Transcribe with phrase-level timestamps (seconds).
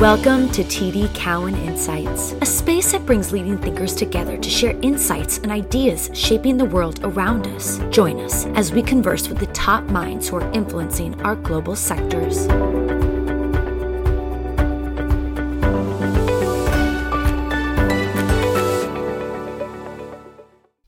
[0.00, 5.38] Welcome to TD Cowen Insights, a space that brings leading thinkers together to share insights
[5.38, 7.80] and ideas shaping the world around us.
[7.90, 12.46] Join us as we converse with the top minds who are influencing our global sectors.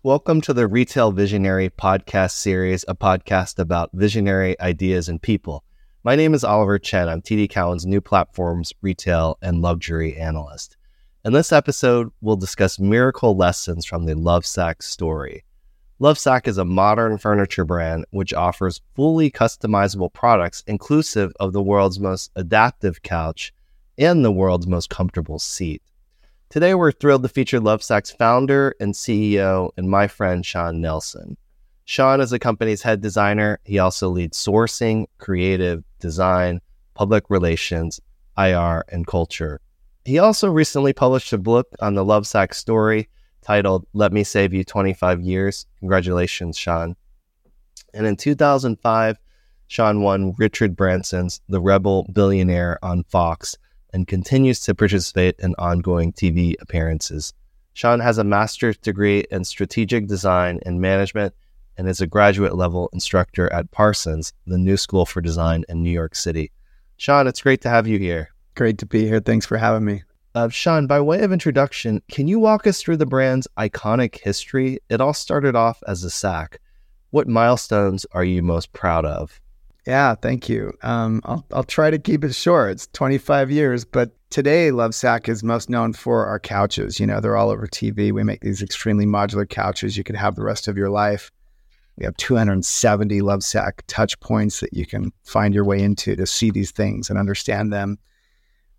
[0.04, 5.64] Welcome to the Retail Visionary podcast series, a podcast about visionary ideas and people.
[6.02, 7.10] My name is Oliver Chen.
[7.10, 10.78] I'm TD Cowen's new platforms, retail, and luxury analyst.
[11.26, 15.44] In this episode, we'll discuss miracle lessons from the Lovesac story.
[16.00, 22.00] Lovesac is a modern furniture brand which offers fully customizable products inclusive of the world's
[22.00, 23.52] most adaptive couch
[23.98, 25.82] and the world's most comfortable seat.
[26.48, 31.36] Today, we're thrilled to feature Lovesac's founder and CEO and my friend Shawn Nelson.
[31.84, 33.58] Shawn is the company's head designer.
[33.64, 36.60] He also leads sourcing, creative, design,
[36.94, 38.00] public relations,
[38.36, 39.60] IR, and culture.
[40.04, 43.08] He also recently published a book on the Lovesac story
[43.42, 45.66] titled Let Me Save You 25 Years.
[45.78, 46.96] Congratulations, Shawn.
[47.94, 49.18] And in 2005,
[49.66, 53.56] Shawn won Richard Branson's The Rebel Billionaire on Fox
[53.92, 57.32] and continues to participate in ongoing TV appearances.
[57.72, 61.34] Shawn has a master's degree in strategic design and management
[61.80, 65.90] and is a graduate level instructor at Parsons, the new school for design in New
[65.90, 66.52] York City.
[66.98, 68.28] Shawn, it's great to have you here.
[68.54, 69.18] Great to be here.
[69.18, 70.02] Thanks for having me.
[70.34, 74.78] Uh, Shawn, by way of introduction, can you walk us through the brand's iconic history?
[74.90, 76.60] It all started off as a sack.
[77.12, 79.40] What milestones are you most proud of?
[79.86, 80.74] Yeah, thank you.
[80.82, 82.72] Um, I'll, I'll try to keep it short.
[82.72, 87.00] It's 25 years, but today Lovesac is most known for our couches.
[87.00, 88.12] You know, they're all over TV.
[88.12, 91.32] We make these extremely modular couches you could have the rest of your life.
[92.00, 96.50] We have 270 Lovesac touch points that you can find your way into to see
[96.50, 97.98] these things and understand them.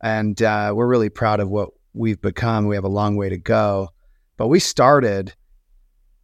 [0.02, 2.66] And uh, we're really proud of what we've become.
[2.66, 3.90] We have a long way to go.
[4.38, 5.36] But we started,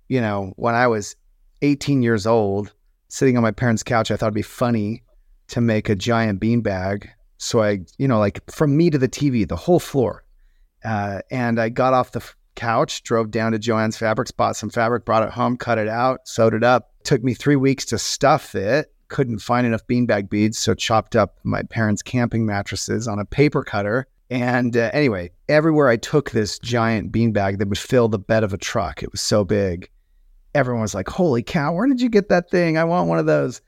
[0.09, 1.15] you know, when I was
[1.61, 2.73] 18 years old,
[3.09, 5.03] sitting on my parents' couch, I thought it'd be funny
[5.49, 7.07] to make a giant beanbag.
[7.37, 10.23] So I, you know, like from me to the TV, the whole floor.
[10.83, 15.05] Uh, and I got off the couch, drove down to Jo-Ann's Fabrics, bought some fabric,
[15.05, 16.91] brought it home, cut it out, sewed it up.
[17.03, 18.91] Took me three weeks to stuff it.
[19.07, 23.63] Couldn't find enough beanbag beads, so chopped up my parents' camping mattresses on a paper
[23.63, 24.07] cutter.
[24.29, 28.53] And uh, anyway, everywhere I took this giant beanbag that would fill the bed of
[28.53, 29.89] a truck, it was so big.
[30.53, 31.73] Everyone was like, "Holy cow!
[31.73, 32.77] Where did you get that thing?
[32.77, 33.61] I want one of those."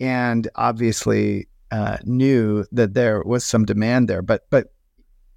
[0.00, 4.20] And obviously, uh, knew that there was some demand there.
[4.20, 4.74] But but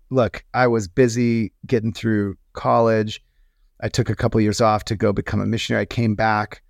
[0.10, 3.24] look, I was busy getting through college.
[3.80, 5.84] I took a couple of years off to go become a missionary.
[5.84, 6.62] I came back,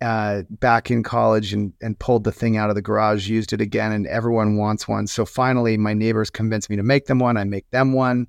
[0.00, 3.60] uh, back in college and, and pulled the thing out of the garage, used it
[3.60, 5.06] again, and everyone wants one.
[5.06, 7.36] So finally, my neighbors convinced me to make them one.
[7.36, 8.28] I make them one,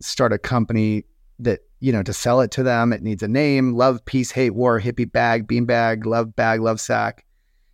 [0.00, 1.04] start a company
[1.40, 2.92] that, you know, to sell it to them.
[2.92, 6.80] It needs a name love, peace, hate, war, hippie bag, bean bag, love bag, love
[6.80, 7.24] sack.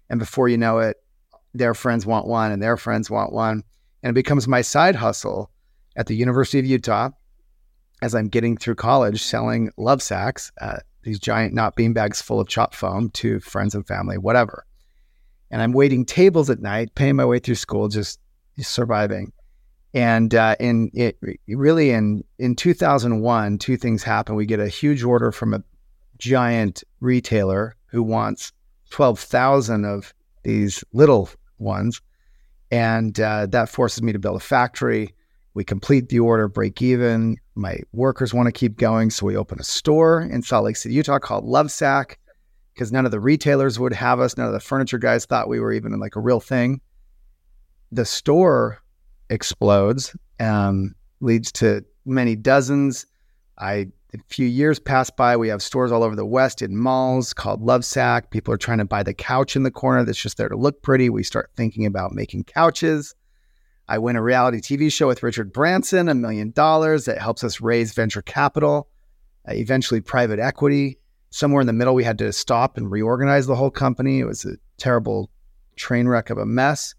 [0.09, 0.97] And before you know it,
[1.53, 3.63] their friends want one and their friends want one.
[4.03, 5.51] And it becomes my side hustle
[5.97, 7.11] at the University of Utah
[8.03, 12.49] as I'm getting through college selling Lovesac's, uh, these giant not bean bags full of
[12.49, 14.65] chop foam to friends and family, whatever.
[15.51, 18.21] And I'm waiting tables at night, paying my way through school, just,
[18.57, 19.33] just surviving.
[19.93, 21.19] And uh, in it,
[21.49, 24.37] really in in 2001, two things happen.
[24.37, 25.65] We get a huge order from a
[26.19, 28.53] giant retailer who wants
[28.91, 31.29] 12,000 of these little
[31.59, 32.01] ones,
[32.71, 35.13] and uh, that forces me to build a factory.
[35.55, 37.37] We complete the order, break even.
[37.55, 39.11] My workers want to keep going.
[39.11, 42.17] So we open a store in Salt Lake City, Utah called Lovesac
[42.75, 44.37] because none of the retailers would have us.
[44.37, 46.81] None of the furniture guys thought we were even like a real thing.
[47.93, 48.79] The store
[49.29, 50.17] explodes,
[51.21, 53.07] leads to many dozens.
[53.59, 55.37] I a few years pass by.
[55.37, 58.31] We have stores all over the West in malls called Lovesac.
[58.31, 60.83] People are trying to buy the couch in the corner that's just there to look
[60.83, 61.11] pretty.
[61.11, 63.15] We start thinking about making couches.
[63.91, 67.61] I win a reality TV show with Richard Branson, a million dollars that helps us
[67.61, 68.89] raise venture capital,
[69.49, 71.01] uh, eventually private equity.
[71.31, 74.21] Somewhere in the middle, we had to stop and reorganize the whole company.
[74.21, 75.29] It was a terrible
[75.75, 76.95] train wreck of a mess.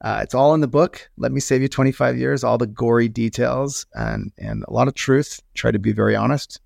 [0.00, 1.10] Uh, it's all in the book.
[1.16, 4.94] Let me save you 25 years, all the gory details and, and a lot of
[4.94, 5.40] truth.
[5.54, 6.60] Try to be very honest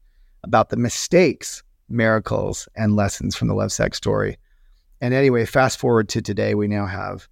[0.45, 4.37] about the mistakes, miracles, and lessons from the Lovesac story.
[5.01, 7.27] And anyway, fast forward to today, we now have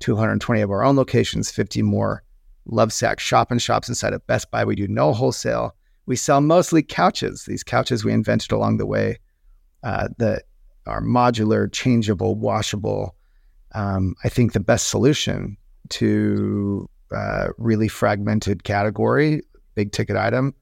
[0.00, 2.22] 220 of our own locations, 50 more
[2.70, 4.64] Lovesac shop and shops inside of Best Buy.
[4.64, 5.74] We do no wholesale.
[6.06, 7.44] We sell mostly couches.
[7.44, 9.18] These couches we invented along the way
[9.82, 10.44] uh, that
[10.86, 13.14] are modular, changeable, washable.
[13.74, 15.56] Um, I think the best solution
[15.90, 19.42] to uh, really fragmented category,
[19.74, 20.54] big ticket item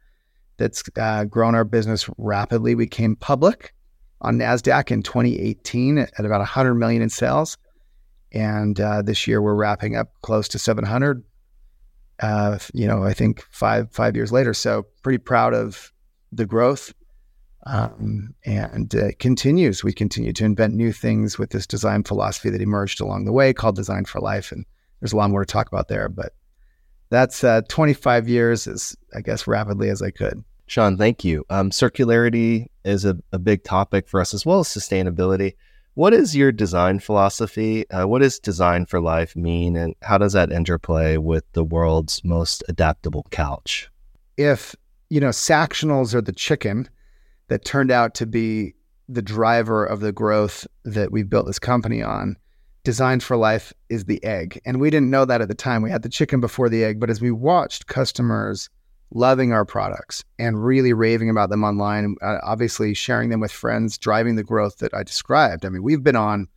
[0.57, 2.75] that's uh, grown our business rapidly.
[2.75, 3.75] We came public
[4.21, 7.59] on Nasdaq in 2018 at about 100 million in sales,
[8.33, 11.23] and uh, this year we're wrapping up close to 700.
[12.21, 14.55] Uh, you know, I think five five years later.
[14.55, 15.93] So pretty proud of
[16.31, 16.95] the growth,
[17.67, 19.83] um, and it continues.
[19.83, 23.53] We continue to invent new things with this design philosophy that emerged along the way,
[23.53, 24.65] called Design for Life, and
[25.01, 26.09] there's a lot more to talk about there.
[26.09, 26.33] But
[27.11, 30.45] that's uh, 25 years as I guess rapidly as I could.
[30.67, 31.45] Shawn, thank you.
[31.51, 35.55] Um, circularity is a, a, big topic for us as well as sustainability.
[35.95, 37.89] What is your design philosophy?
[37.91, 42.25] Uh, what does design for life mean, and how does that interplay with the world's
[42.25, 43.91] most adaptable couch?
[44.39, 44.75] If
[45.11, 46.89] you know, Sactionals are the chicken
[47.49, 48.75] that turned out to be
[49.07, 52.37] the driver of the growth that we've built this company on.
[52.85, 55.83] Design for life is the egg, and we didn't know that at the time.
[55.83, 58.71] We had the chicken before the egg, but as we watched customers
[59.15, 62.17] loving our products and really raving about them online.
[62.23, 65.65] Uh, obviously, sharing them with friends, driving the growth that I described.
[65.65, 66.49] I mean, we've been on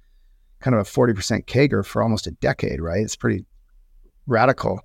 [0.61, 3.01] kind of a 40% CAGR for almost a decade, right?
[3.01, 3.45] It's pretty
[4.25, 4.79] radical.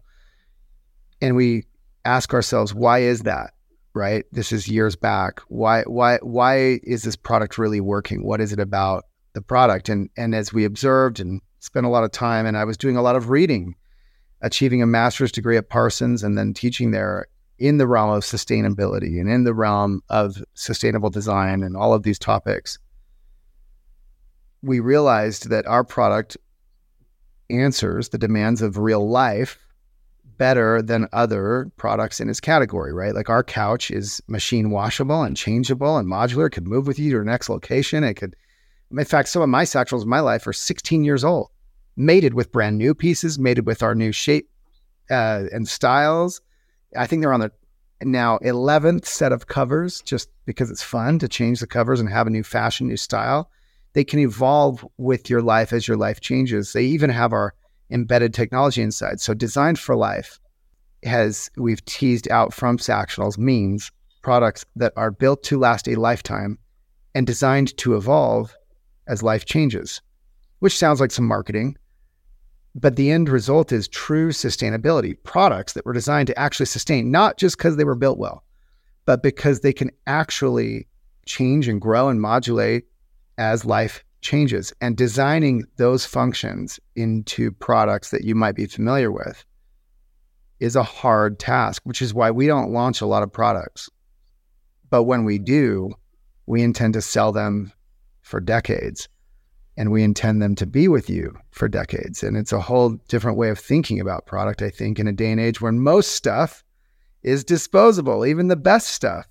[1.23, 1.65] And we
[2.05, 3.53] ask ourselves, why is that?
[3.93, 4.25] Right?
[4.33, 5.41] This is years back.
[5.49, 8.25] Why why why is this product really working?
[8.25, 9.89] What is it about the product?
[9.89, 12.97] And and as we observed and spent a lot of time and I was doing
[12.97, 13.75] a lot of reading,
[14.43, 17.27] achieving a master's degree at Parsons and then teaching there
[17.61, 22.03] in the realm of sustainability and in the realm of sustainable design and all of
[22.03, 22.79] these topics,
[24.63, 26.39] we realized that our product
[27.51, 29.59] answers the demands of real life
[30.39, 33.15] better than other products in its category, right?
[33.15, 36.47] Like our couch is machine washable and changeable and modular.
[36.47, 38.05] It could move with you to your next location.
[38.05, 38.35] It could,
[38.91, 41.51] in fact, some of my Sactionals in my life are 16 years old,
[41.95, 44.49] mated with brand new pieces, mated with our new shape
[45.11, 46.41] uh, and styles
[46.97, 47.53] I think they're on the
[48.03, 52.27] now 11th set of covers just because it's fun to change the covers and have
[52.27, 53.51] a new fashion, new style.
[53.93, 56.73] They can evolve with your life as your life changes.
[56.73, 57.55] They even have our
[57.91, 59.21] embedded technology inside.
[59.21, 60.39] So designed for life
[61.03, 63.91] has we've teased out from Sactionals means
[64.23, 66.59] products that are built to last a lifetime
[67.15, 68.55] and designed to evolve
[69.09, 70.01] as life changes,
[70.61, 71.77] which sounds like some marketing,
[72.75, 77.37] but the end result is true sustainability products that were designed to actually sustain, not
[77.37, 78.45] just because they were built well,
[79.07, 80.87] but because they can actually
[81.27, 82.85] change and grow and modulate
[83.39, 84.73] as life changes.
[84.81, 89.45] And designing those functions into products that you might be familiar with
[90.61, 93.89] is a hard task, which is why we don't launch a lot of products.
[94.91, 95.93] But when we do,
[96.47, 97.73] we intend to sell them
[98.23, 99.09] for decades
[99.77, 102.23] and we intend them to be with you for decades.
[102.23, 105.31] And it's a whole different way of thinking about product, I think, in a day
[105.31, 106.65] and age where most stuff
[107.23, 108.27] is disposable.
[108.27, 109.27] Even the best stuff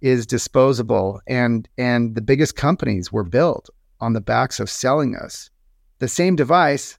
[0.00, 1.20] is disposable.
[1.26, 5.50] And and the biggest companies were built on the backs of selling us
[5.98, 6.98] the same device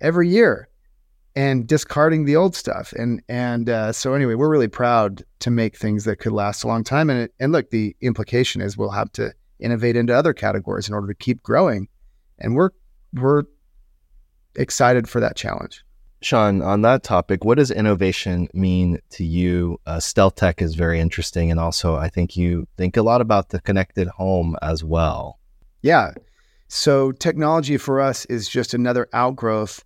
[0.00, 0.68] every year
[1.36, 2.92] and discarding the old stuff.
[2.92, 6.66] And and uh, so anyway, we're really proud to make things that could last a
[6.66, 7.10] long time.
[7.10, 10.94] And it, and look, the implication is we'll have to innovate into other categories in
[10.94, 11.88] order to keep growing
[12.38, 12.70] and we're
[13.12, 13.44] we're
[14.56, 15.84] excited for that challenge.
[16.22, 19.78] Shawn, on that topic, what does innovation mean to you?
[19.86, 23.50] Uh, stealth tech is very interesting, and also I think you think a lot about
[23.50, 25.38] the connected home as well.
[25.82, 26.12] Yeah.
[26.68, 29.84] So technology for us is just another outgrowth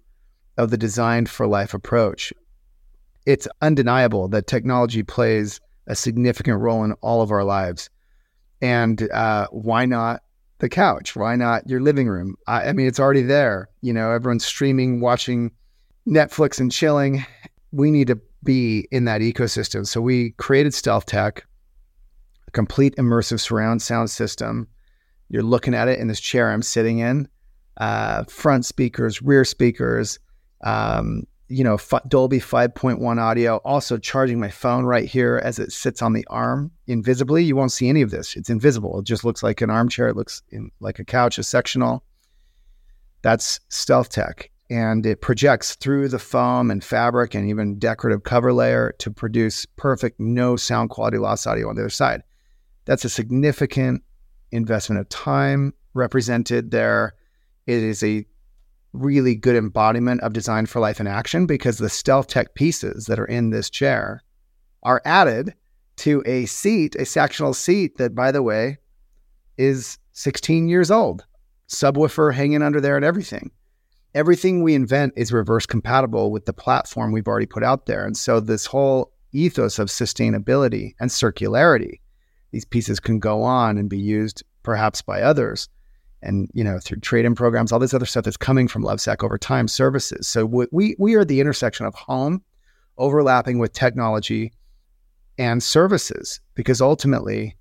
[0.57, 2.33] of the designed for life approach.
[3.27, 7.91] It's undeniable that technology plays a significant role in all of our lives.
[8.63, 10.23] And uh, why not
[10.59, 11.17] the couch?
[11.17, 12.37] Why not your living room?
[12.47, 13.69] I, I mean, it's already there.
[13.81, 15.51] You know, everyone's streaming, watching
[16.07, 17.25] Netflix and chilling.
[17.73, 19.87] We need to be in that ecosystem.
[19.87, 21.47] So we created Stealth Tech,
[22.49, 24.69] a complete immersive surround sound system.
[25.29, 27.29] You're looking at it in this chair I'm sitting in,
[27.77, 30.19] uh, front speakers, rear speakers,
[30.63, 31.77] um, you know,
[32.07, 36.71] Dolby 5.1 audio, also charging my phone right here as it sits on the arm
[36.87, 37.43] invisibly.
[37.43, 38.37] You won't see any of this.
[38.37, 39.01] It's invisible.
[39.01, 40.09] It just looks like an armchair.
[40.09, 42.05] It looks in, like a couch, a sectional.
[43.23, 44.49] That's Stealth Tech.
[44.71, 49.67] And it projects through the foam and fabric and even decorative cover layer to produce
[49.67, 52.23] perfect, no sound quality loss audio on the other side.
[52.85, 54.05] That's a significant
[54.53, 57.15] investment of time represented there.
[57.67, 58.25] It is a
[58.93, 63.21] really good embodiment of design for life in action because the stealth tech pieces that
[63.21, 64.23] are in this chair
[64.83, 65.55] are added
[65.97, 68.79] to a seat, a sectional seat that, by the way,
[69.59, 71.25] is 16 years old,
[71.69, 73.51] subwoofer hanging under there and everything.
[74.15, 78.05] everything we invent is reverse compatible with the platform we've already put out there.
[78.05, 82.01] And so this whole ethos of sustainability and circularity,
[82.51, 85.69] these pieces can go on and be used perhaps by others
[86.23, 89.39] and you know through trade-in programs all this other stuff that's coming from lovesac over
[89.39, 92.43] time services so we we are the intersection of home
[92.99, 94.53] overlapping with technology
[95.39, 97.57] and services because ultimately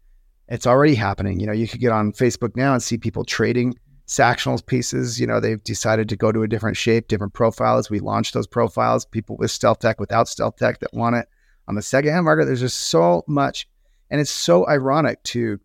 [0.48, 3.74] it's already happening you know you could get on facebook now and see people trading
[4.10, 5.20] Sactionals pieces.
[5.20, 7.92] You know, they've decided to go to a different shape, different profiles.
[7.92, 9.06] We launched those profiles.
[9.06, 11.28] People with stealth tech, without stealth tech that want it.
[11.68, 13.70] On the secondhand market, there's just so much.
[14.10, 15.60] And it's so ironic to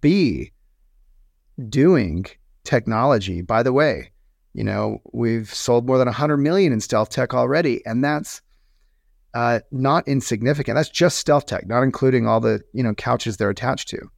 [0.00, 0.52] be
[1.68, 2.26] doing
[2.64, 3.42] technology.
[3.42, 4.12] By the way,
[4.52, 7.84] you know, we've sold more than 100 million in stealth tech already.
[7.86, 8.42] And that's
[9.34, 10.76] uh, not insignificant.
[10.76, 14.10] That's just stealth tech, not including all the, you know, couches they're attached to.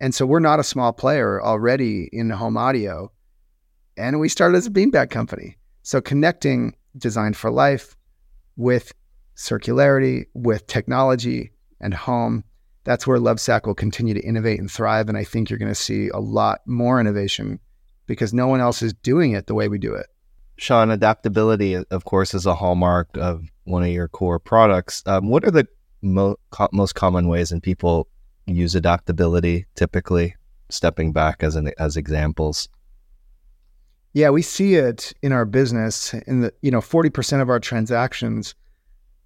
[0.00, 3.10] And so we're not a small player already in home audio.
[3.96, 5.56] And we started as a beanbag company.
[5.82, 7.96] So connecting design for life
[8.56, 8.92] with
[9.36, 12.44] circularity, with technology and home,
[12.84, 15.08] that's where Lovesac will continue to innovate and thrive.
[15.08, 17.60] And I think you're going to see a lot more innovation
[18.06, 20.06] because no one else is doing it the way we do it.
[20.56, 25.02] Shawn, adaptability, of course, is a hallmark of one of your core products.
[25.06, 25.66] Um, what are the
[26.02, 28.08] mo- co- most common ways in people
[28.46, 30.34] use adaptability typically
[30.68, 32.68] stepping back as an as examples
[34.12, 38.54] yeah we see it in our business in the you know 40% of our transactions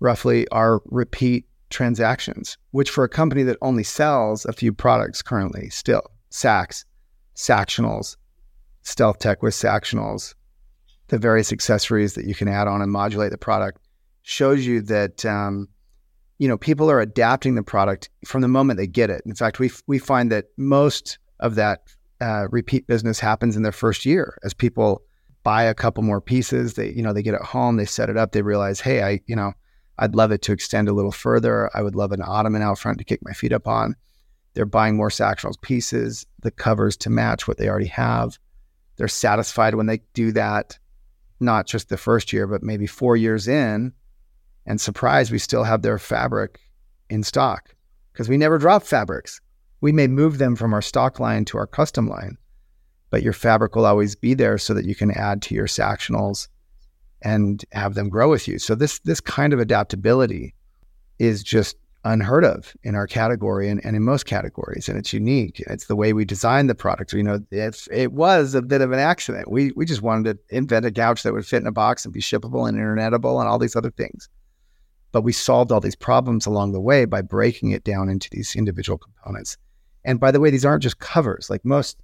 [0.00, 5.68] roughly are repeat transactions which for a company that only sells a few products currently
[5.70, 6.84] still sacs
[7.34, 8.16] Sactionals
[8.82, 10.34] stealth tech with Sactionals
[11.08, 13.80] the various accessories that you can add on and modulate the product
[14.22, 15.68] shows you that um,
[16.38, 19.22] you know, people are adapting the product from the moment they get it.
[19.24, 21.82] In fact, we we find that most of that
[22.20, 25.02] uh, repeat business happens in their first year as people
[25.42, 26.74] buy a couple more pieces.
[26.74, 29.20] They you know they get it home, they set it up, they realize, hey, I
[29.26, 29.52] you know,
[29.98, 31.70] I'd love it to extend a little further.
[31.74, 33.96] I would love an ottoman out front to kick my feet up on.
[34.54, 38.38] They're buying more Sactionals pieces, the covers to match what they already have.
[38.96, 40.78] They're satisfied when they do that,
[41.40, 43.92] not just the first year, but maybe four years in
[44.66, 46.60] and surprised we still have their fabric
[47.08, 47.74] in stock
[48.12, 49.40] because we never drop fabrics.
[49.80, 52.36] We may move them from our stock line to our custom line,
[53.10, 56.48] but your fabric will always be there so that you can add to your Sactionals
[57.22, 58.58] and have them grow with you.
[58.58, 60.54] So this this kind of adaptability
[61.18, 64.88] is just unheard of in our category and, and in most categories.
[64.88, 65.62] And it's unique.
[65.66, 67.12] It's the way we design the product.
[67.12, 69.50] You know, it, it was a bit of an accident.
[69.50, 72.14] We, we just wanted to invent a couch that would fit in a box and
[72.14, 74.28] be shippable and internetable and all these other things.
[75.12, 78.54] But we solved all these problems along the way by breaking it down into these
[78.54, 79.56] individual components.
[80.04, 81.50] And by the way, these aren't just covers.
[81.50, 81.98] Like most,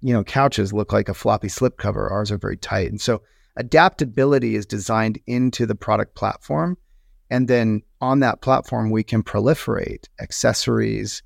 [0.00, 2.08] you know, couches look like a floppy slip cover.
[2.08, 2.90] Ours are very tight.
[2.90, 3.22] And so
[3.56, 6.76] adaptability is designed into the product platform.
[7.30, 11.22] And then on that platform, we can proliferate accessories,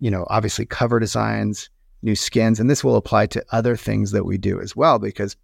[0.00, 1.70] you know, obviously cover designs,
[2.02, 2.58] new skins.
[2.58, 5.36] And this will apply to other things that we do as well, because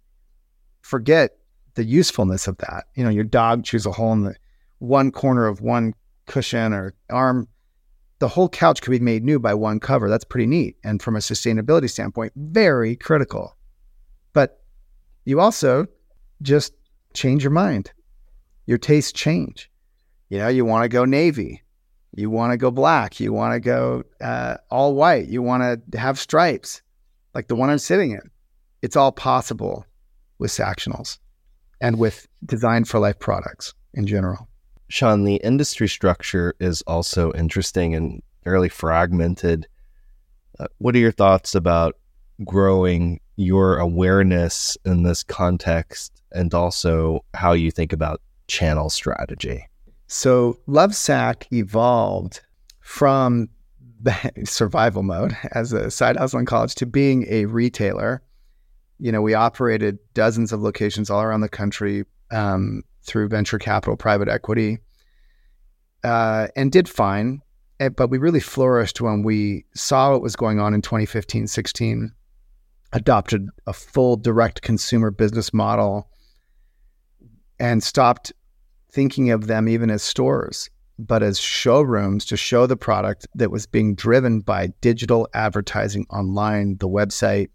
[0.81, 1.37] forget
[1.75, 2.85] the usefulness of that.
[2.95, 4.35] You know, your dog chews a hole in the
[4.79, 5.93] one corner of one
[6.25, 7.47] cushion or arm,
[8.19, 10.09] the whole couch could be made new by one cover.
[10.09, 10.75] That's pretty neat.
[10.83, 13.55] And from a sustainability standpoint, very critical.
[14.33, 14.61] But
[15.25, 15.87] you also
[16.41, 16.73] just
[17.13, 17.91] change your mind.
[18.65, 19.69] Your tastes change.
[20.29, 21.61] You know, you want to go navy.
[22.15, 23.19] You want to go black.
[23.19, 25.27] You want to go uh, all white.
[25.27, 26.81] You want to have stripes
[27.33, 28.29] like the one I'm sitting in.
[28.81, 29.85] It's all possible
[30.39, 31.19] with Sactionals
[31.79, 34.47] and with design for life products in general.
[34.89, 39.67] Shawn, the industry structure is also interesting and fairly fragmented.
[40.59, 41.97] Uh, what are your thoughts about
[42.43, 49.67] growing your awareness in this context and also how you think about channel strategy?
[50.07, 52.41] So, Lovesac evolved
[52.81, 53.49] from
[54.43, 58.21] survival mode as a side hustle in college to being a retailer.
[58.99, 63.95] You know, we operated dozens of locations all around the country, um, through venture capital,
[63.95, 64.79] private equity,
[66.03, 67.41] uh, and did fine.
[67.79, 72.11] Eh, but we really flourished when we saw what was going on in 2015 16,
[72.93, 76.09] adopted a full direct consumer business model,
[77.61, 78.33] and stopped
[78.91, 83.65] thinking of them even as stores, but as showrooms to show the product that was
[83.65, 87.47] being driven by digital advertising online, the website,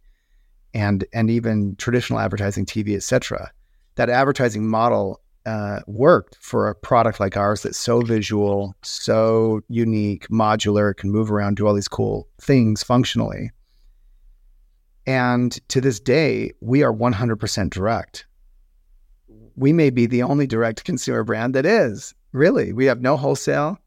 [0.72, 3.52] and and even traditional advertising, TV, etc
[3.96, 10.28] that advertising model uh, worked for a product like ours that's so visual, so unique,
[10.28, 13.50] modular, can move around, do all these cool things functionally.
[15.06, 18.26] And to this day, we are 100% direct.
[19.56, 22.14] We may be the only direct consumer brand that is.
[22.32, 23.78] Really, we have no wholesale.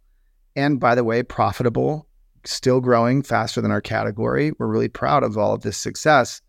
[0.55, 2.07] And by the way, profitable,
[2.43, 4.51] still growing faster than our category.
[4.57, 6.41] We're really proud of all of this success.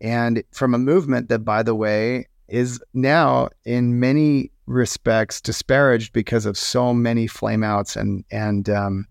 [0.00, 6.46] And from a movement that, by the way, is now in many respects disparaged because
[6.46, 9.06] of so many flameouts and and um,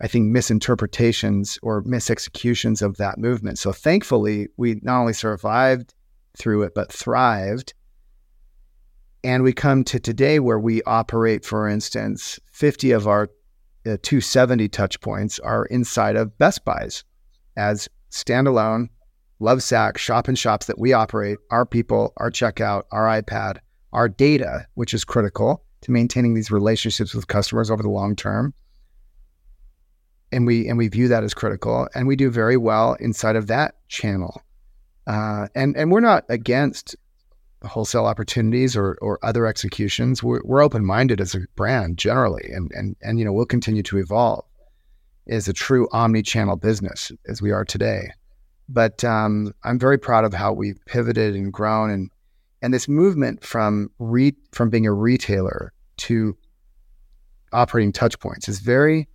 [0.00, 3.58] I think misinterpretations or misexecutions of that movement.
[3.58, 5.94] So thankfully, we not only survived
[6.36, 7.74] through it but thrived.
[9.22, 13.24] And we come to today where we operate, for instance, 50 of our
[13.86, 17.04] uh, 270 touch points are inside of Best Buys
[17.56, 18.88] as standalone
[19.40, 23.58] Lovesac shop and shops that we operate, our people, our checkout, our iPad,
[23.92, 28.52] our data, which is critical to maintaining these relationships with customers over the long term.
[30.30, 33.48] And we and we view that as critical, and we do very well inside of
[33.48, 34.42] that channel.
[35.06, 36.94] Uh, and and we're not against
[37.62, 40.22] wholesale opportunities or or other executions.
[40.22, 43.82] We're, we're open minded as a brand generally, and and and you know we'll continue
[43.84, 44.44] to evolve
[45.28, 48.10] as a true omni channel business as we are today.
[48.68, 52.10] But um, I'm very proud of how we've pivoted and grown, and
[52.62, 56.36] and this movement from re- from being a retailer to
[57.52, 59.08] operating touch points is very,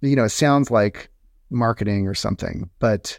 [0.00, 1.10] you know, it sounds like
[1.50, 3.18] marketing or something, but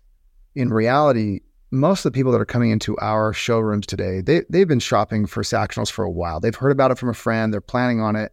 [0.55, 1.41] in reality,
[1.73, 5.25] most of the people that are coming into our showrooms today, they they've been shopping
[5.25, 6.39] for Sactionals for a while.
[6.39, 8.31] They've heard about it from a friend, they're planning on it.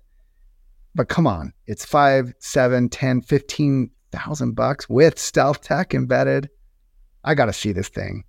[0.94, 6.50] But come on, it's five, seven, ten, fifteen thousand bucks with stealth tech embedded.
[7.24, 8.24] I got to see this thing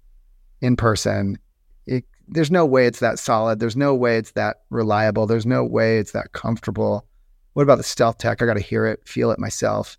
[0.61, 1.37] in person.
[1.85, 3.59] It, there's no way it's that solid.
[3.59, 5.25] There's no way it's that reliable.
[5.25, 7.05] There's no way it's that comfortable.
[7.53, 8.41] What about the stealth tech?
[8.41, 9.97] I got to hear it, feel it myself.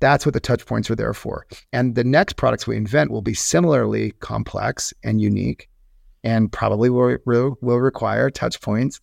[0.00, 1.46] That's what the touch points are there for.
[1.72, 5.68] And the next products we invent will be similarly complex and unique
[6.24, 9.00] and probably will, will, require touch points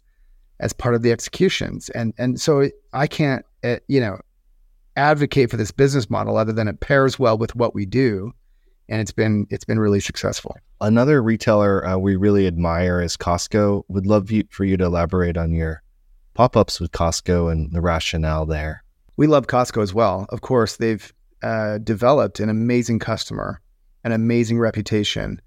[0.60, 1.90] as part of the executions.
[1.90, 4.20] And, and so I can't, uh, you know,
[4.96, 8.34] advocate for this business model other than it pairs well with what we do
[8.90, 10.56] and it's been it's been really successful.
[10.82, 13.84] Another retailer uh, we really admire is Costco.
[13.88, 15.82] Would love for you to elaborate on your
[16.34, 18.84] pop-ups with Costco and the rationale there.
[19.18, 20.26] We love Costco as well.
[20.30, 23.62] Of course, they've uh, developed an amazing customer,
[24.04, 25.42] an amazing reputation.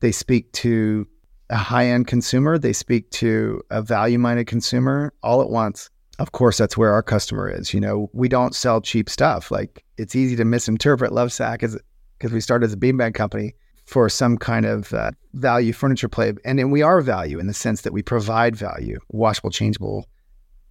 [0.00, 1.06] They speak to
[1.50, 2.58] a high-end consumer.
[2.58, 5.90] They speak to a value-minded consumer all at once.
[6.18, 7.74] Of course, that's where our customer is.
[7.74, 9.50] You know, we don't sell cheap stuff.
[9.50, 11.78] Like it's easy to misinterpret Lovesac as
[12.18, 13.54] because we started as a beanbag company
[13.84, 16.32] for some kind of uh, value furniture play.
[16.44, 20.06] And, and we are value in the sense that we provide value, washable, changeable,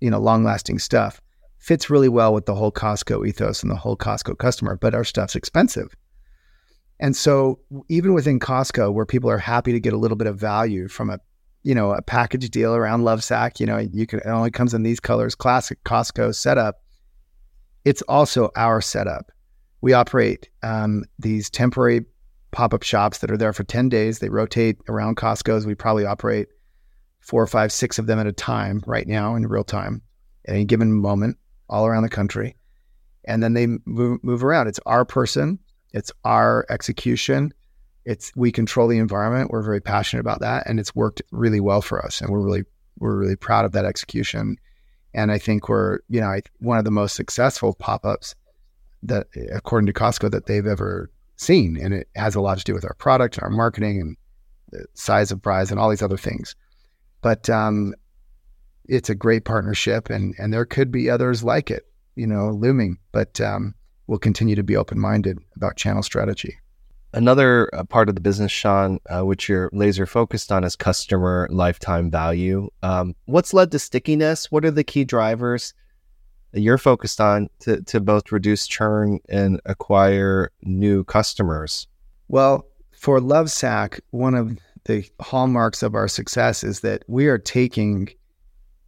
[0.01, 1.21] you know, long lasting stuff.
[1.65, 5.04] Fits really well with the whole Costco ethos and the whole Costco customer, but our
[5.04, 5.95] stuff's expensive.
[6.99, 7.58] And so
[7.89, 11.10] even within Costco, where people are happy to get a little bit of value from
[11.10, 11.17] a,
[11.63, 14.84] you know, a package deal around Lovesac, you know, you can it only comes in
[14.84, 16.84] these colors, classic Costco setup.
[17.84, 19.32] It's also our setup
[19.82, 22.06] we operate um, these temporary
[22.51, 24.19] pop up shops that are there for 10 days.
[24.19, 25.65] They rotate around Costco's.
[25.65, 26.47] We probably operate
[27.21, 30.04] four or five, six of them at a time right now in real time
[30.47, 31.38] at any given moment
[31.69, 32.56] all around the country.
[33.25, 34.67] And then they move, move around.
[34.67, 35.60] It's our person,
[35.93, 37.54] it's our execution.
[38.06, 39.49] It's we control the environment.
[39.49, 42.21] We're very passionate about that, and it's worked really well for us.
[42.21, 42.63] And we're really
[42.99, 44.58] we're really proud of that execution.
[45.13, 48.36] And I think we're you know one of the most successful pop ups
[49.04, 52.73] that, according to Costco, that they've ever seen, and it has a lot to do
[52.73, 54.17] with our product, our marketing, and
[54.71, 56.56] the size of prize, and all these other things.
[57.21, 57.95] But um,
[58.88, 62.98] it's a great partnership, and and there could be others like it, you know, looming.
[63.12, 63.76] But um,
[64.08, 66.58] we'll continue to be open minded about channel strategy.
[67.13, 71.48] Another uh, part of the business, Shawn, uh, which you're laser focused on, is customer
[71.50, 72.69] lifetime value.
[72.84, 74.52] Um, what's led to stickiness?
[74.52, 75.74] What are the key drivers?
[76.56, 81.88] you're focused on to, to both reduce churn and acquire new customers?
[82.28, 88.10] Well, for Lovesac, one of the hallmarks of our success is that we are taking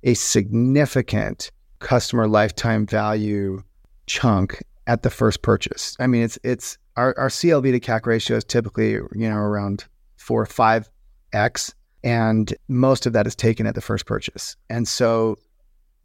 [0.04, 3.62] a significant customer lifetime value
[4.06, 5.96] chunk at the first purchase.
[6.00, 9.86] I mean, it's it's our, our CLV to CAC ratio is typically you know around
[10.18, 10.90] four or five
[11.34, 14.56] x, and most of that is taken at the first purchase.
[14.70, 15.38] And so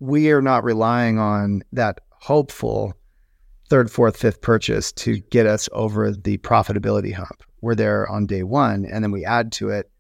[0.01, 2.95] we are not relying on that hopeful
[3.71, 7.43] third, fourth, fifth purchase to get us over the profitability hump.
[7.63, 9.91] We're there on day one, and then we add to it,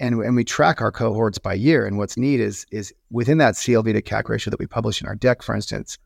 [0.00, 1.86] and and we track our cohorts by year.
[1.86, 5.08] And what's neat is is within that CLV to CAC ratio that we publish in
[5.08, 5.98] our deck, for instance,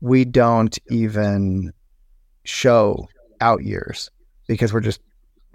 [0.00, 1.72] we don't even
[2.44, 3.08] show
[3.40, 4.10] out years.
[4.48, 5.00] because we're just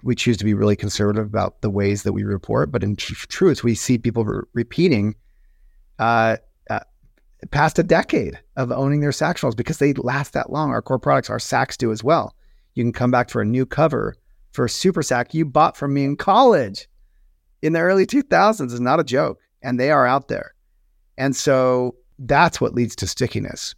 [0.02, 2.70] we choose to be really conservative about the ways that we report.
[2.70, 5.14] But in tr- truth, we see people re- repeating
[5.98, 6.36] uh,
[6.70, 6.80] uh,
[7.50, 10.70] past a decade of owning their Sactionals because they last that long.
[10.70, 12.34] Our core products, our Sacs do as well.
[12.74, 14.14] You can come back for a new cover
[14.52, 16.88] for a Super Sac you bought from me in college
[17.62, 19.40] in the early 2000s is not a joke.
[19.62, 20.54] And they are out there.
[21.16, 23.74] And so that's what leads to stickiness.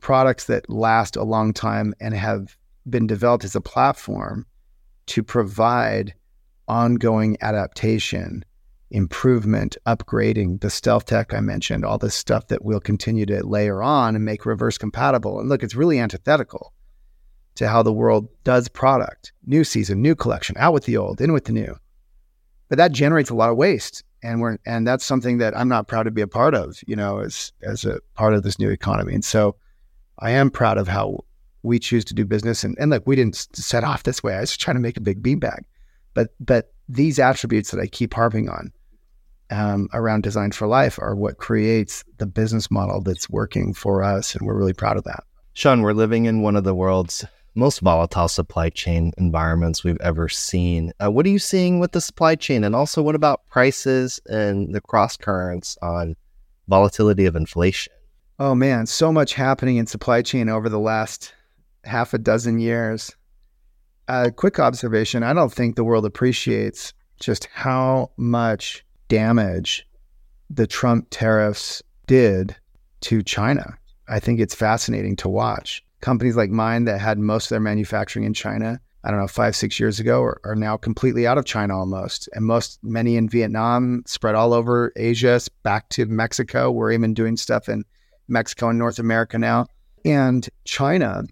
[0.00, 2.56] Products that last a long time and have
[2.88, 4.46] been developed as a platform
[5.06, 6.14] to provide
[6.68, 8.44] ongoing adaptation,
[8.90, 13.82] improvement, upgrading, the stealth tech I mentioned, all this stuff that we'll continue to layer
[13.82, 15.40] on and make reverse compatible.
[15.40, 16.72] And look, it's really antithetical
[17.56, 19.32] to how the world does product.
[19.44, 21.76] New season, new collection, out with the old, in with the new.
[22.68, 24.02] But that generates a lot of waste.
[24.22, 26.96] And we're and that's something that I'm not proud to be a part of, you
[26.96, 29.14] know, as as a part of this new economy.
[29.14, 29.56] And so
[30.18, 31.24] I am proud of how
[31.62, 32.64] we choose to do business.
[32.64, 34.34] And, and look, we didn't set off this way.
[34.34, 35.60] I was trying to make a big beanbag.
[36.14, 38.72] But but these attributes that I keep harping on
[39.50, 44.34] um, around design for life are what creates the business model that's working for us.
[44.34, 45.24] And we're really proud of that.
[45.52, 47.24] Shawn, we're living in one of the world's
[47.56, 50.92] most volatile supply chain environments we've ever seen.
[51.02, 52.62] Uh, what are you seeing with the supply chain?
[52.62, 56.16] And also, what about prices and the cross currents on
[56.68, 57.92] volatility of inflation?
[58.38, 61.34] Oh, man, so much happening in supply chain over the last
[61.84, 63.16] half a dozen years.
[64.08, 69.86] A quick observation I don't think the world appreciates just how much damage
[70.50, 72.54] the Trump tariffs did
[73.00, 73.78] to China.
[74.08, 78.24] I think it's fascinating to watch companies like mine that had most of their manufacturing
[78.24, 81.44] in China, I don't know, five, six years ago, are, are now completely out of
[81.44, 82.28] China almost.
[82.32, 86.70] And most, many in Vietnam, spread all over Asia, back to Mexico.
[86.70, 87.84] We're even doing stuff in
[88.28, 89.66] Mexico and North America now.
[90.04, 91.24] And China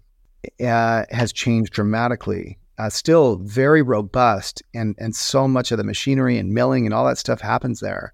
[0.63, 2.57] uh, has changed dramatically.
[2.77, 7.05] Uh, still very robust, and and so much of the machinery and milling and all
[7.05, 8.13] that stuff happens there,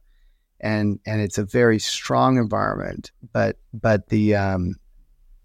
[0.59, 3.11] and and it's a very strong environment.
[3.33, 4.75] But but the um,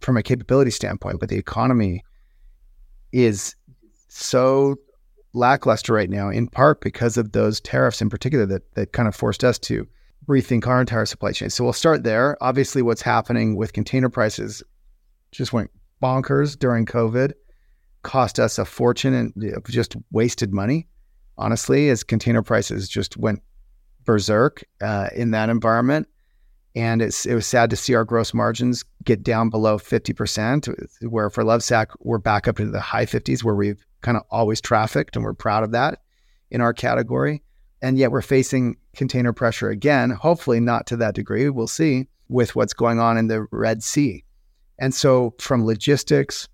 [0.00, 2.02] from a capability standpoint, but the economy
[3.12, 3.54] is
[4.09, 4.76] so
[5.32, 9.14] lackluster right now, in part because of those tariffs in particular that that kind of
[9.14, 9.87] forced us to
[10.28, 11.50] rethink our entire supply chain.
[11.50, 12.37] So we'll start there.
[12.40, 14.62] Obviously, what's happening with container prices
[15.32, 15.70] just went
[16.02, 17.32] bonkers during COVID,
[18.02, 20.88] cost us a fortune and just wasted money.
[21.38, 23.42] Honestly, as container prices just went
[24.04, 26.09] berserk uh, in that environment,
[26.77, 31.43] and it was sad to see our gross margins get down below 50%, where for
[31.43, 35.25] Lovesac, we're back up into the high 50s, where we've kind of always trafficked, and
[35.25, 36.01] we're proud of that
[36.51, 37.43] in our category.
[37.81, 41.49] And yet we're facing container pressure again, hopefully not to that degree.
[41.49, 44.23] We'll see with what's going on in the Red Sea.
[44.79, 46.47] And so, from logistics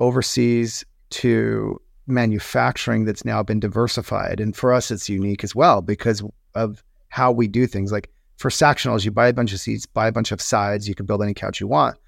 [0.00, 4.40] overseas to manufacturing that's now been diversified.
[4.40, 6.24] And for us, it's unique as well because
[6.56, 7.92] of how we do things.
[7.92, 10.88] Like for Sactionals, you buy a bunch of seats, buy a bunch of sides.
[10.88, 11.98] You can build any couch you want.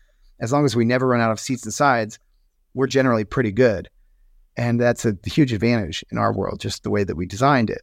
[0.41, 2.19] As long as we never run out of seats and sides,
[2.73, 3.91] we're generally pretty good.
[4.57, 7.83] And that's a huge advantage in our world, just the way that we designed it.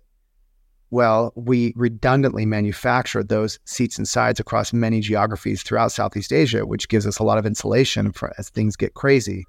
[0.90, 6.90] Well, we redundantly manufacture those seats and sides across many geographies throughout Southeast Asia, which
[6.90, 9.46] gives us a lot of insulation for, as things get crazy.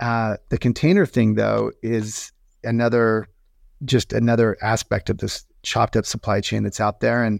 [0.00, 2.32] Uh, the container thing, though, is
[2.64, 3.28] another
[3.84, 7.22] just another aspect of this chopped up supply chain that's out there.
[7.22, 7.38] And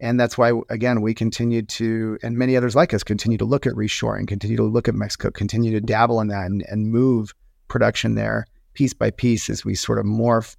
[0.00, 3.66] and that's why, again, we continue to, and many others like us, continue to look
[3.66, 7.34] at reshoring, continue to look at Mexico, continue to dabble in that and, and move
[7.68, 10.56] production there piece by piece as we sort of morph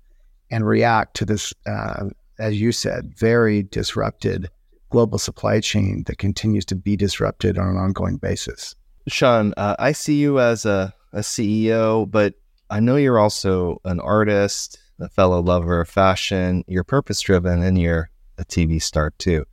[0.51, 2.05] and react to this, uh,
[2.37, 4.47] as you said, very disrupted
[4.91, 8.75] global supply chain that continues to be disrupted on an ongoing basis.
[9.07, 12.35] Shawn, uh, I see you as a, a CEO, but
[12.69, 16.63] I know you're also an artist, a fellow lover of fashion.
[16.67, 18.10] You're purpose driven and you're
[18.41, 19.45] a TV star too.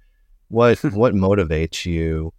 [0.48, 2.33] What what motivates you?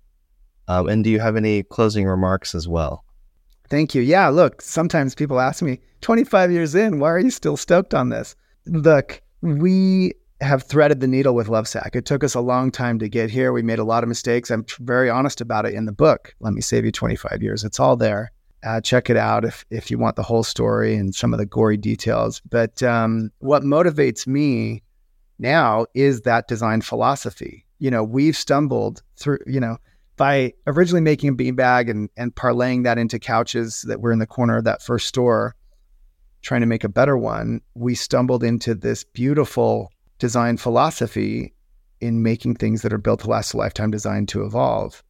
[0.68, 3.04] Um, and do you have any closing remarks as well?
[3.70, 4.02] Thank you.
[4.02, 8.10] Yeah, look, sometimes people ask me, 25 years in, why are you still stoked on
[8.10, 8.36] this?
[8.66, 11.96] Look, we have threaded the needle with Lovesac.
[11.96, 13.52] It took us a long time to get here.
[13.52, 14.50] We made a lot of mistakes.
[14.50, 16.34] I'm very honest about it in the book.
[16.40, 17.64] Let me save you 25 years.
[17.64, 18.32] It's all there.
[18.64, 21.46] Uh, check it out if if you want the whole story and some of the
[21.46, 22.42] gory details.
[22.50, 24.84] But um, what motivates me
[25.40, 27.66] now is that design philosophy.
[27.80, 29.78] You know, we've stumbled through, you know,
[30.18, 34.28] by originally making a beanbag and, and parlaying that into couches that were in the
[34.28, 35.56] corner of that first store,
[36.42, 41.54] trying to make a better one, we stumbled into this beautiful design philosophy
[42.02, 45.04] in making things that are built to last a lifetime designed to evolve.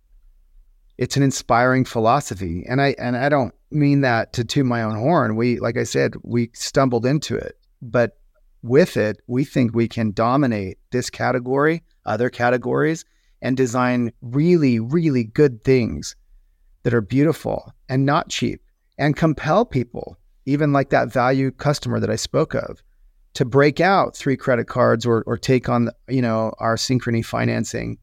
[1.00, 2.65] it's an inspiring philosophy.
[2.68, 5.38] And I and I don't mean that to toot my own horn.
[5.38, 8.19] We, like I said, we stumbled into it, but
[8.62, 13.06] with it, we think we can dominate this category, other categories,
[13.41, 16.15] and design really, really good things
[16.84, 18.62] that are beautiful and not cheap
[18.98, 22.84] and compel people, even like that value customer that I spoke of,
[23.36, 27.98] to break out three credit cards or, or take on, you know, our synchrony financing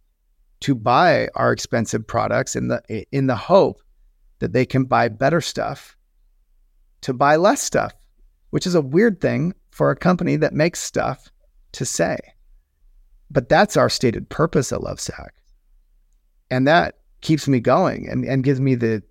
[0.60, 3.82] to buy our expensive products in the in the hope
[4.38, 5.96] that they can buy better stuff
[7.02, 7.92] to buy less stuff,
[8.50, 11.30] which is a weird thing for a company that makes stuff
[11.70, 12.16] to say.
[13.30, 15.28] But that's our stated purpose at Lovesac.
[16.50, 19.02] And that keeps me going and, and gives me the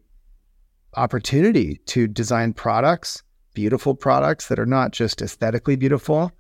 [0.96, 3.22] opportunity to design products,
[3.54, 6.32] beautiful products that are not just aesthetically beautiful,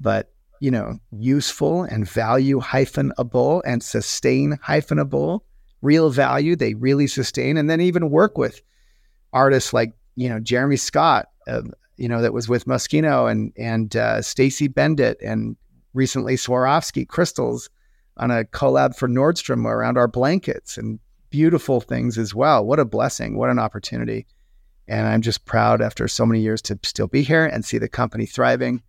[0.00, 5.40] but you know, useful and value hyphenable and sustain hyphenable,
[5.82, 6.56] real value.
[6.56, 8.62] They really sustain, and then even work with
[9.34, 11.60] artists like you know Jeremy Scott, uh,
[11.96, 15.56] you know that was with Moschino and and uh, Stacey Bendet and
[15.92, 17.70] recently Swarovski crystals
[18.16, 20.98] on a collab for Nordstrom around our blankets and
[21.30, 22.64] beautiful things as well.
[22.64, 23.36] What a blessing!
[23.36, 24.26] What an opportunity!
[24.86, 27.88] And I'm just proud after so many years to still be here and see the
[27.88, 28.82] company thriving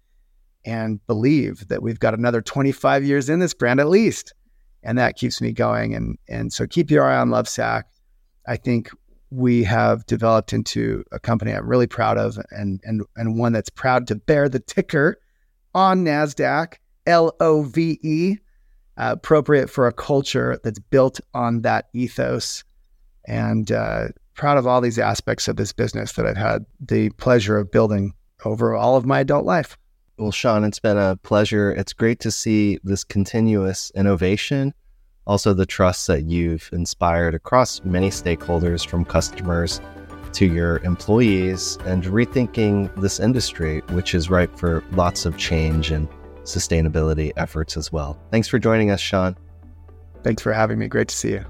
[0.65, 4.33] and believe that we've got another 25 years in this brand at least.
[4.83, 5.95] And that keeps me going.
[5.95, 7.83] And, and so keep your eye on Lovesac.
[8.47, 8.89] I think
[9.31, 13.69] we have developed into a company I'm really proud of and, and, and one that's
[13.69, 15.19] proud to bear the ticker
[15.73, 18.37] on NASDAQ, L O V E,
[18.97, 22.63] uh, appropriate for a culture that's built on that ethos.
[23.27, 27.57] And uh, proud of all these aspects of this business that I've had the pleasure
[27.57, 29.77] of building over all of my adult life.
[30.17, 31.71] Well, Shawn, it's been a pleasure.
[31.71, 34.73] It's great to see this continuous innovation,
[35.27, 39.81] also the trust that you've inspired across many stakeholders from customers
[40.33, 46.07] to your employees and rethinking this industry, which is ripe for lots of change and
[46.43, 48.19] sustainability efforts as well.
[48.31, 49.35] Thanks for joining us, Shawn.
[50.23, 50.87] Thanks for having me.
[50.87, 51.45] Great to see you.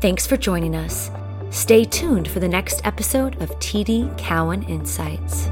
[0.00, 1.10] Thanks for joining us.
[1.50, 5.48] Stay tuned for the next episode of TD Cowen Insights.